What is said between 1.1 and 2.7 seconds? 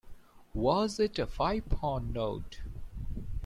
a five-pound note?